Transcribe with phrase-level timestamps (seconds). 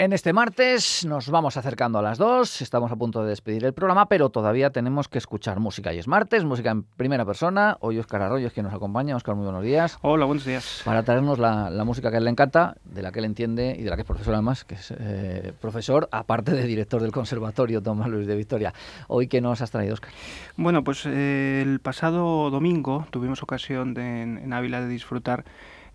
[0.00, 3.74] En este martes nos vamos acercando a las dos, estamos a punto de despedir el
[3.74, 5.92] programa, pero todavía tenemos que escuchar música.
[5.92, 7.76] Y es martes, música en primera persona.
[7.80, 9.14] Hoy Oscar Arroyo es quien nos acompaña.
[9.14, 9.98] Oscar, muy buenos días.
[10.00, 10.80] Hola, buenos días.
[10.86, 13.82] Para traernos la, música que a él le encanta, de la que él entiende y
[13.82, 17.82] de la que es profesor además, que es eh, profesor, aparte de director del Conservatorio
[17.82, 18.72] Tomás Luis de Victoria.
[19.06, 20.12] Hoy, ¿qué nos has traído, Oscar?
[20.56, 25.44] Bueno, pues eh, el pasado domingo tuvimos ocasión de, en Ávila de disfrutar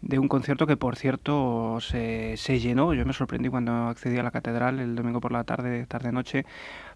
[0.06, 2.94] de un concierto que, por cierto, se, se, llenó.
[2.94, 6.46] Yo me sorprendí cuando accedí a la catedral el domingo por la tarde, tarde-noche,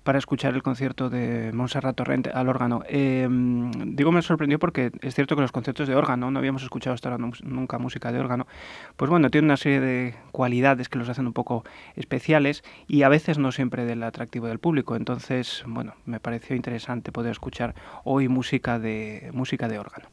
[0.04, 2.84] para escuchar el concierto de Montserrat Torrent al órgano.
[2.88, 6.94] Em, digo me sorprendió porque es cierto que los conciertos de órgano, no habíamos escuchado
[6.94, 8.48] hasta ahora nunca música de órgano,
[8.96, 11.64] pues bueno, tiene una serie de cualidades que los hacen un poco
[11.96, 14.96] especiales y a veces no siempre del atractivo del público.
[14.96, 17.74] Entonces, bueno, me pareció interesante poder escuchar
[18.04, 20.10] hoy música de, música de órgano.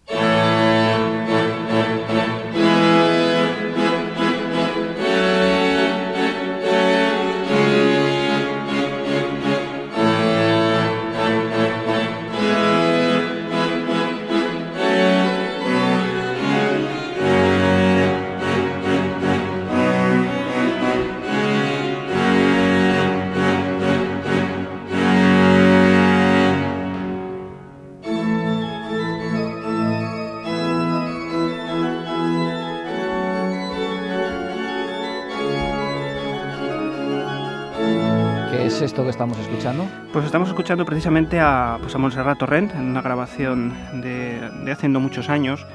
[38.96, 39.84] Esto estamos escuchando?
[40.10, 41.94] Pues estamos escuchando precisamente a, pues
[42.34, 45.66] Torrent en una grabación de, de hace muchos años,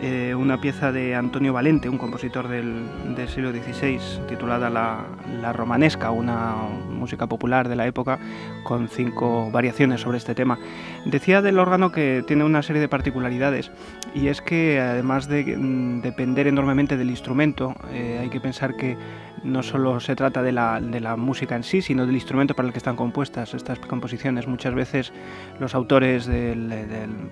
[0.00, 5.04] eh, una pieza de Antonio Valente, un compositor del, del siglo XVI, titulada la,
[5.40, 6.54] la, Romanesca, una
[6.88, 8.18] música popular de la época,
[8.64, 10.58] con cinco variaciones sobre este tema.
[11.04, 13.70] Decía del órgano que tiene una serie de particularidades,
[14.14, 18.96] y es que además de mm, depender enormemente del instrumento, eh, hay que pensar que
[19.44, 22.68] no solo se trata de la, de la, música en sí, sino del instrumento para
[22.68, 24.46] el que están compuestas estas composiciones.
[24.46, 25.12] Muchas veces
[25.58, 26.72] los autores del,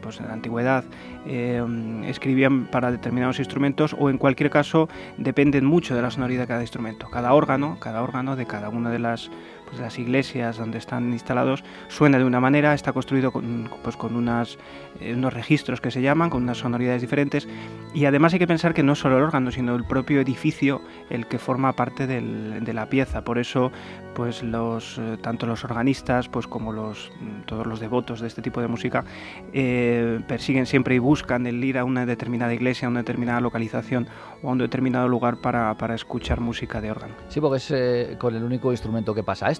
[0.02, 0.84] pues, de la antigüedad
[1.26, 1.62] eh,
[2.06, 6.60] escribían para determinados instrumentos o en cualquier caso dependen mucho de la sonoridad de cada
[6.62, 7.08] instrumento.
[7.10, 9.30] Cada órgano, cada órgano de cada una de las
[9.70, 14.10] pues, las iglesias donde están instalados suena de una manera, está construido con, pues, con
[14.28, 17.48] eh, unos registros que se llaman, con unas sonoridades diferentes
[17.94, 21.26] y además hay que pensar que no solo el órgano, sino el propio edificio el
[21.26, 23.22] que forma parte de la pieza.
[23.22, 23.70] Por eso,
[24.14, 27.12] pues los, eh, tanto los organistas pues, como los,
[27.46, 29.04] todos los devotos de este tipo de música
[29.52, 34.08] eh, persiguen siempre y buscan el ir a una determinada iglesia, a una determinada localización
[34.42, 37.14] o a un determinado lugar para, para escuchar música de órgano.
[37.28, 39.59] Sí, porque es con el único instrumento que pasa esto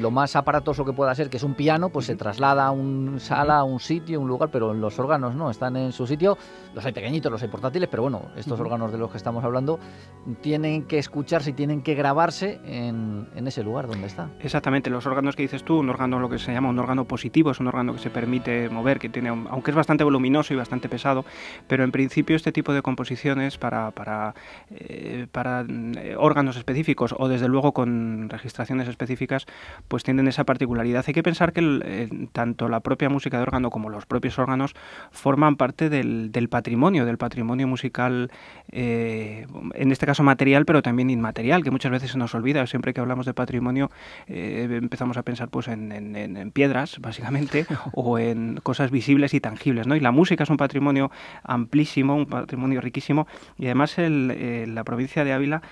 [0.00, 3.18] lo más aparatoso que pueda ser, que es un piano, pues se traslada a una
[3.18, 6.36] sala, a un sitio, un lugar, pero los órganos no, están en su sitio.
[6.74, 9.78] Los hay pequeñitos, los hay portátiles, pero bueno, estos órganos de los que estamos hablando
[10.40, 14.30] tienen que escucharse y tienen que grabarse en, ese lugar donde está.
[14.40, 17.50] Exactamente, los órganos que dices tú, un órgano lo que se llama un órgano positivo,
[17.50, 20.88] es un órgano que se permite mover, que tiene, aunque es bastante voluminoso y bastante
[20.88, 21.24] pesado,
[21.68, 24.34] pero en principio este tipo de composiciones para, para,
[24.70, 29.13] eh, para eh, órganos específicos o desde luego con registraciones específicas,
[29.88, 31.04] pues tienen esa particularidad.
[31.06, 34.74] Hay que pensar que eh, tanto la propia música de órgano como los propios órganos
[35.10, 38.30] forman parte del, patrimonio, del patrimonio musical,
[38.70, 42.66] eh, en este caso material, pero también inmaterial, que muchas veces se nos olvida.
[42.66, 43.90] Siempre que hablamos de patrimonio
[44.26, 49.86] eh, empezamos a pensar pues en, piedras, básicamente, o en cosas visibles y tangibles.
[49.86, 49.96] ¿no?
[49.96, 51.10] Y la música es un patrimonio
[51.42, 53.26] amplísimo, un patrimonio riquísimo,
[53.58, 55.62] y además el, la provincia de Ávila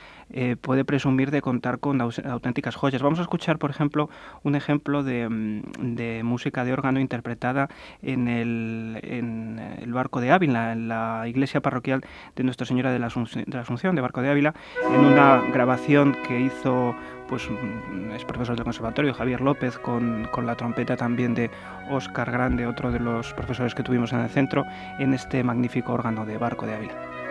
[0.63, 3.03] puede presumir de contar con auténticas joyas.
[3.03, 4.11] Vamos escuchar, por ejemplo,
[4.43, 7.69] un ejemplo de, mm, música de órgano interpretada
[8.03, 12.03] en el, en el, Barco de Ávila, en la iglesia parroquial
[12.37, 14.55] de Nuestra Señora de la, Asunción, de Barco de Ávila,
[14.93, 16.95] en una grabación que hizo
[17.27, 21.51] pues mm, es profesor del conservatorio, Javier López, con, con, la trompeta también de
[21.91, 24.67] Óscar Grande, otro de los profesores que tuvimos en el centro,
[24.99, 27.22] en este magnífico órgano de Barco de Ávila.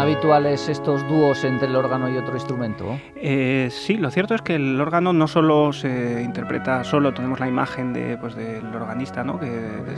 [0.00, 2.98] Habituales estos dúos entre el órgano y otro instrumento?
[3.16, 7.48] Eh, sí, lo cierto es que el órgano no solo se interpreta solo, tenemos la
[7.48, 9.38] imagen de, pues, del organista, ¿no?
[9.38, 9.50] que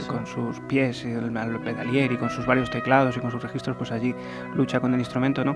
[0.07, 3.77] con sus pies, el, el pedalier y con sus varios teclados y con sus registros,
[3.77, 4.13] pues allí
[4.55, 5.55] lucha con el instrumento, ¿no?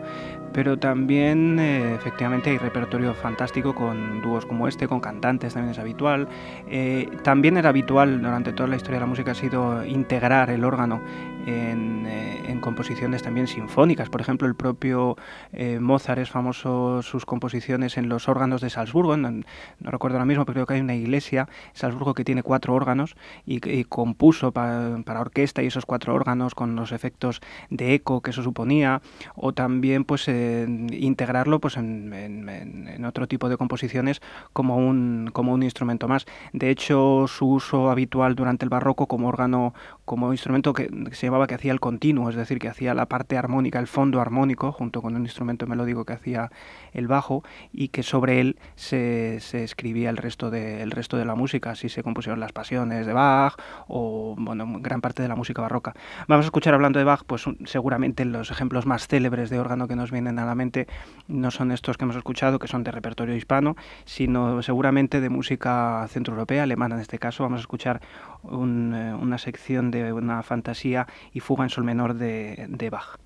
[0.54, 5.80] pero también eh, efectivamente hay repertorio fantástico con dúos como este, con cantantes también es
[5.80, 6.28] habitual.
[6.70, 10.64] Eh, también era habitual durante toda la historia de la música ha sido integrar el
[10.64, 11.02] órgano
[11.46, 14.10] en, en composiciones también sinfónicas.
[14.10, 15.18] Por ejemplo, el propio
[15.52, 19.42] eh, Mozart es famoso sus composiciones en los órganos de Salzburgo, no,
[19.80, 23.16] recuerdo ahora mismo, pero creo que hay una iglesia en Salzburgo que tiene cuatro órganos
[23.46, 28.32] y, y compuso para, orquesta y esos cuatro órganos con los efectos de eco que
[28.32, 29.02] eso suponía,
[29.36, 34.22] o también pues integrarlo pues en, en, otro tipo de composiciones
[34.54, 36.26] como un, como un instrumento más.
[36.54, 39.74] De hecho, su uso habitual durante el barroco como órgano,
[40.08, 43.38] como instrumento que, se llamaba que hacía el continuo, es decir, que hacía la parte
[43.38, 46.50] armónica, el fondo armónico, junto con un instrumento melódico que hacía
[46.94, 47.44] el bajo,
[47.74, 51.72] y que sobre él se, se escribía el resto, de, el resto de la música,
[51.72, 53.56] así se compusieron las pasiones de Bach
[53.90, 55.94] o bueno, gran parte de la música barroca.
[56.30, 59.98] Vamos a escuchar hablando de Bach, pues seguramente los ejemplos más célebres de órgano que
[59.98, 60.88] nos vienen a la mente
[61.28, 63.76] no son estos que hemos escuchado, que son de repertorio hispano,
[64.06, 67.44] sino seguramente de música centroeuropea, alemana en este caso.
[67.44, 68.00] Vamos a escuchar
[68.44, 73.18] un, una sección de una fantasía y fuga en sol menor de, de Bach.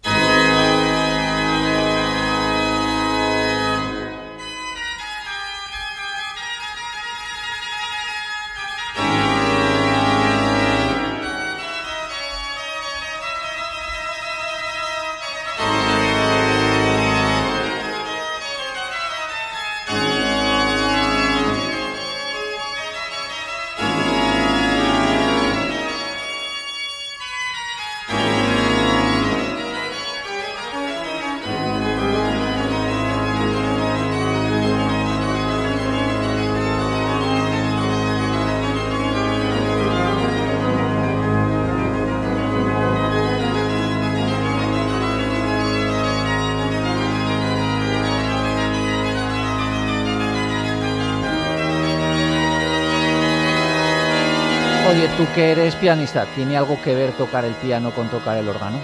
[55.22, 58.80] Tú que eres pianista, ¿tiene algo que ver tocar el piano con tocar el órgano?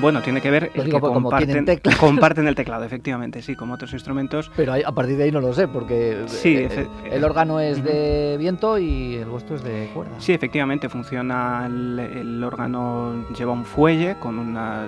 [0.00, 1.66] Bueno, tiene que ver el digo que comparten,
[1.98, 4.50] comparten el teclado, efectivamente, sí, como otros instrumentos.
[4.56, 8.36] Pero a partir de ahí no lo sé, porque Sí, eh, el órgano es de
[8.38, 10.12] viento y el vuestro es de cuerda.
[10.18, 14.86] Sí, efectivamente, funciona el, el órgano, lleva un fuelle con una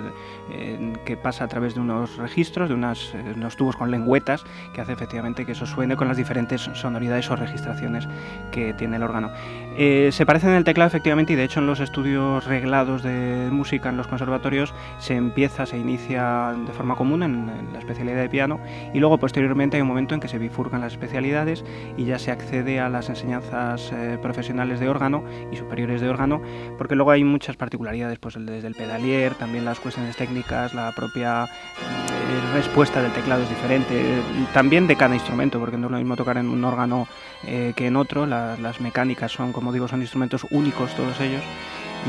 [0.51, 4.43] eh, que pasa a través de unos registros, de unas, eh, unos tubos con lengüetas,
[4.73, 8.07] que hace efectivamente que eso suene con las diferentes sonoridades o registraciones
[8.51, 9.31] que tiene el órgano.
[9.77, 13.49] Eh, se parece en el teclado, efectivamente, y de hecho en los estudios reglados de
[13.51, 14.68] música en los conservatorios
[14.99, 18.59] se empieza, se inicia de forma común en, la especialidad de piano,
[18.93, 21.63] y luego posteriormente hay un momento en que se bifurcan las especialidades
[21.97, 26.41] y ya se accede a las enseñanzas eh, profesionales de órgano y superiores de órgano,
[26.77, 31.45] porque luego hay muchas particularidades, pues desde el pedalier, también las cuestiones técnicas, la propia
[31.45, 34.21] eh, respuesta del teclado es diferente,
[34.53, 37.07] también de cada instrumento, porque no es lo mismo tocar en un órgano
[37.45, 41.41] eh, que en otro, la- las mecánicas son, como digo, son instrumentos únicos todos ellos,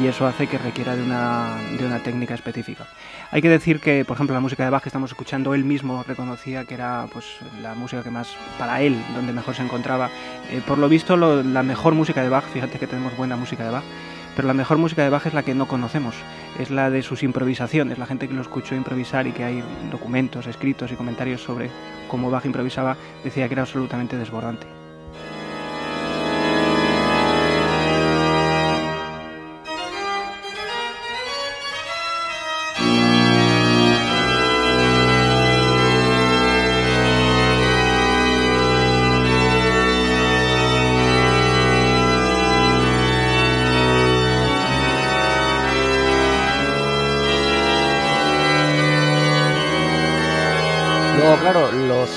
[0.01, 2.87] y eso hace que requiera de una, de una técnica específica.
[3.33, 6.03] Hay que decir que, por ejemplo, la música de Bach que estamos escuchando, él mismo
[6.07, 7.25] reconocía que era pues,
[7.63, 8.29] la música que más,
[8.59, 10.09] para él, donde mejor se encontraba.
[10.51, 13.65] Eh, por lo visto, lo- la mejor música de Bach, fíjate que tenemos buena música
[13.65, 13.85] de Bach,
[14.37, 16.15] pero la mejor música de Bach es la que no conocemos,
[16.59, 20.47] es la de sus improvisaciones, la gente que lo escuchó improvisar y que hay documentos,
[20.47, 21.69] escritos y comentarios sobre
[22.09, 24.67] cómo Bach improvisaba, decía que era absolutamente desbordante.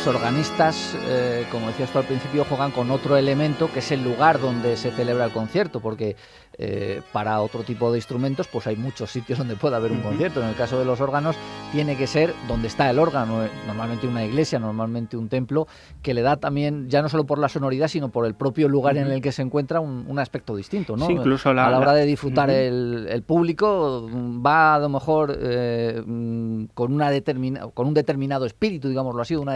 [0.06, 4.04] Los organistas, eh, como decías tú al principio, juegan con otro elemento que es el
[4.04, 6.18] lugar donde se celebra el concierto, porque
[6.58, 10.42] eh, para otro tipo de instrumentos, pues hay muchos sitios donde puede haber un concierto.
[10.42, 11.36] En el caso de los órganos,
[11.72, 15.68] tiene que ser donde está el órgano, eh, normalmente una iglesia, normalmente un templo,
[16.02, 18.98] que le da también, ya no solo por la sonoridad, sino por el propio lugar
[18.98, 21.06] en el que se encuentra, un, un aspecto distinto, ¿no?
[21.06, 24.90] Sí, incluso la, a la hora de disfrutar el, el público mm, va a lo
[24.90, 29.56] mejor eh, mm, con una determina, con un determinado espíritu, digámoslo así, una una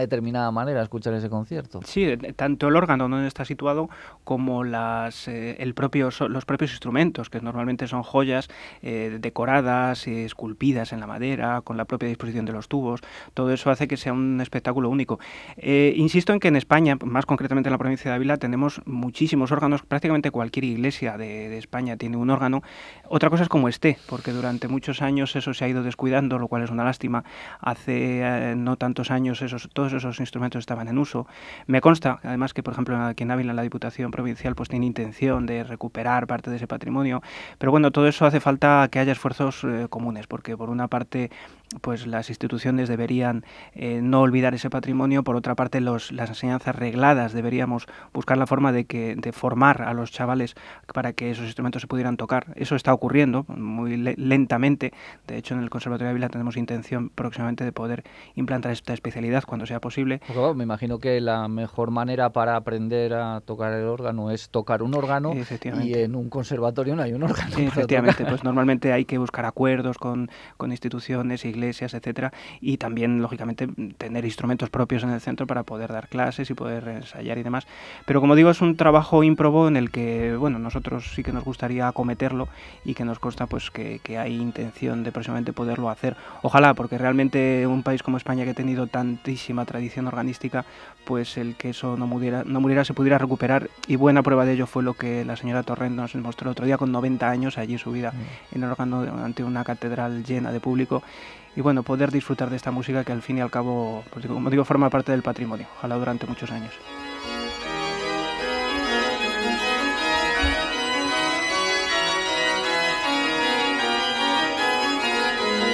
[0.50, 1.80] manera escuchar ese concierto.
[1.84, 3.88] Sí, tanto el órgano donde está situado
[4.24, 8.48] como las, eh, el propio, los propios instrumentos, que normalmente son joyas
[8.82, 13.00] eh, decoradas, y esculpidas en la madera, con la propia disposición de los tubos.
[13.34, 15.18] Todo eso hace que sea un espectáculo único.
[15.56, 19.52] Eh, insisto en que en España, más concretamente en la provincia de Ávila, tenemos muchísimos
[19.52, 19.82] órganos.
[19.82, 22.62] Prácticamente cualquier iglesia de, de España tiene un órgano.
[23.08, 26.48] Otra cosa es como esté, porque durante muchos años eso se ha ido descuidando, lo
[26.48, 27.24] cual es una lástima.
[27.60, 30.27] Hace no tantos años esos, todos esos instrumentos
[30.58, 31.26] estaban en uso.
[31.66, 35.46] Me consta, además, que por ejemplo aquí en Ávila la Diputación Provincial pues tiene intención
[35.46, 37.22] de recuperar parte de ese patrimonio,
[37.58, 41.30] pero bueno, todo eso hace falta que haya esfuerzos eh, comunes, porque por una parte
[41.80, 43.44] pues las instituciones deberían
[43.74, 48.46] eh, no olvidar ese patrimonio, por otra parte los, las enseñanzas regladas deberíamos buscar la
[48.46, 50.54] forma de que de formar a los chavales
[50.92, 52.46] para que esos instrumentos se pudieran tocar.
[52.56, 54.92] Eso está ocurriendo muy lentamente.
[55.26, 59.44] De hecho, en el Conservatorio de Ávila tenemos intención próximamente de poder implantar esta especialidad
[59.44, 60.20] cuando sea posible.
[60.26, 64.82] Pues me imagino que la mejor manera para aprender a tocar el órgano es tocar
[64.82, 65.32] un órgano
[65.82, 67.56] y en un conservatorio no hay un órgano.
[67.58, 73.20] efectivamente, pues normalmente hay que buscar acuerdos con, con instituciones y iglesias, etcétera, y también,
[73.20, 77.42] lógicamente, tener instrumentos propios en el centro para poder dar clases y poder ensayar y
[77.42, 77.66] demás.
[78.06, 81.44] Pero como digo, es un trabajo ímprobo en el que, bueno, nosotros sí que nos
[81.44, 82.48] gustaría acometerlo
[82.84, 86.16] y que nos consta pues que, que hay intención de próximamente poderlo hacer.
[86.42, 90.64] Ojalá, porque realmente un país como España que ha tenido tantísima tradición organística,
[91.04, 94.52] pues el que eso no muriera, no muriera se pudiera recuperar y buena prueba de
[94.52, 97.58] ello fue lo que la señora Torrent nos mostró el otro día con 90 años
[97.58, 98.56] allí subida mm.
[98.56, 101.02] en el órgano ante una catedral llena de público
[101.58, 104.48] y bueno, poder disfrutar de esta música que al fin y al cabo, pues, como
[104.48, 106.72] digo, forma parte del patrimonio, ojalá durante muchos años.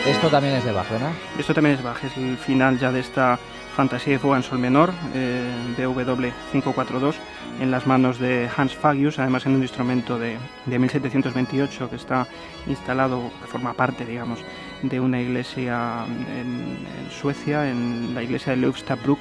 [0.07, 1.13] Esto también es de Bach, ¿verdad?
[1.39, 3.39] Esto también es Bach, es el final ya de esta
[3.77, 7.17] Fantasía de Fuga en Sol Menor, eh, BW 542,
[7.61, 12.27] en las manos de Hans Fagius, además en un instrumento de, de 1728 que está
[12.69, 14.39] instalado, que forma parte, digamos,
[14.83, 16.05] de una iglesia
[16.39, 16.77] en,
[17.11, 19.21] Suecia, en la iglesia de Leufstabruck,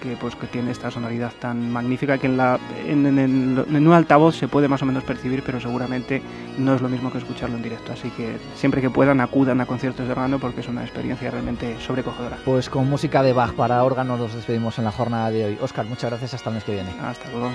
[0.00, 4.36] que, pues, que tiene esta sonoridad tan magnífica que en, la, en, en, un altavoz
[4.36, 6.22] se puede más o menos percibir, pero seguramente
[6.58, 7.92] no es lo mismo que escucharlo en directo.
[7.92, 11.76] Así que siempre que puedan acudan a conciertos de órgano porque es una experiencia realmente
[11.80, 12.38] sobrecogedora.
[12.44, 15.58] Pues con música de Bach para órgano nos despedimos en la jornada de hoy.
[15.60, 16.90] Oscar, muchas gracias, hasta el mes que viene.
[17.02, 17.50] Hasta luego.